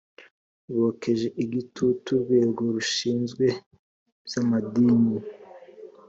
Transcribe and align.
bokeje 0.77 1.27
igitutu 1.43 2.05
urwego 2.15 2.61
rushinzwe 2.75 3.45
iby 4.25 4.33
amadini 4.41 5.17